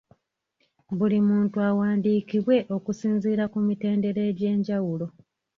Buli 0.97 1.17
muntu 1.29 1.57
awandiikibwe 1.69 2.55
okusinziira 2.75 3.43
ku 3.51 3.59
mitendera 3.67 4.21
egyenjawulo. 4.31 5.05